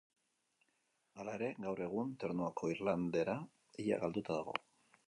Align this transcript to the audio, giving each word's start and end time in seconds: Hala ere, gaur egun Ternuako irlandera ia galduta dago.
Hala 1.19 1.35
ere, 1.41 1.49
gaur 1.67 1.83
egun 1.89 2.17
Ternuako 2.25 2.73
irlandera 2.77 3.39
ia 3.87 4.03
galduta 4.07 4.43
dago. 4.43 4.63